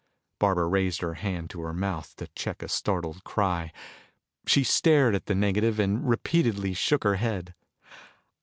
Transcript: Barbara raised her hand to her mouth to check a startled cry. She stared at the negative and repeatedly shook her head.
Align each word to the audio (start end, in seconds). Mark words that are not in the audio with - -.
Barbara 0.39 0.67
raised 0.67 1.01
her 1.01 1.13
hand 1.13 1.51
to 1.51 1.61
her 1.61 1.73
mouth 1.75 2.15
to 2.15 2.25
check 2.33 2.63
a 2.63 2.67
startled 2.67 3.23
cry. 3.23 3.71
She 4.47 4.63
stared 4.63 5.13
at 5.13 5.27
the 5.27 5.35
negative 5.35 5.77
and 5.79 6.09
repeatedly 6.09 6.73
shook 6.73 7.03
her 7.03 7.17
head. 7.17 7.53